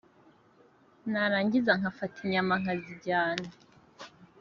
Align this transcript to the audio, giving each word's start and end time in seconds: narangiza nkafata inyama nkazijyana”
narangiza 1.11 1.71
nkafata 1.79 2.17
inyama 2.25 2.53
nkazijyana” 2.61 3.47